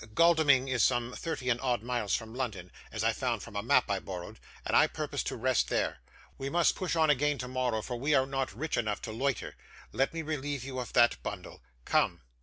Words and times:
Godalming 0.15 0.67
is 0.67 0.83
some 0.83 1.13
thirty 1.13 1.47
and 1.49 1.61
odd 1.61 1.83
miles 1.83 2.15
from 2.15 2.33
London 2.33 2.71
as 2.91 3.03
I 3.03 3.13
found 3.13 3.43
from 3.43 3.55
a 3.55 3.61
map 3.61 3.87
I 3.91 3.99
borrowed 3.99 4.39
and 4.65 4.75
I 4.75 4.87
purpose 4.87 5.21
to 5.25 5.35
rest 5.35 5.67
there. 5.69 5.99
We 6.39 6.49
must 6.49 6.75
push 6.75 6.95
on 6.95 7.11
again 7.11 7.37
tomorrow, 7.37 7.83
for 7.83 7.97
we 7.97 8.15
are 8.15 8.25
not 8.25 8.55
rich 8.57 8.77
enough 8.77 9.03
to 9.03 9.11
loiter. 9.11 9.55
Let 9.91 10.11
me 10.11 10.23
relieve 10.23 10.63
you 10.63 10.79
of 10.79 10.93
that 10.93 11.21
bundle! 11.21 11.61
Come! 11.85 12.21